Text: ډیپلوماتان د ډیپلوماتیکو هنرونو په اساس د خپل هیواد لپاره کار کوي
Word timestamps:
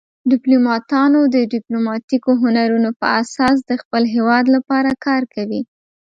ډیپلوماتان 0.31 1.11
د 1.35 1.37
ډیپلوماتیکو 1.53 2.31
هنرونو 2.41 2.89
په 2.99 3.07
اساس 3.21 3.57
د 3.69 3.71
خپل 3.81 4.03
هیواد 4.15 4.45
لپاره 4.55 4.89
کار 5.05 5.23
کوي 5.33 5.61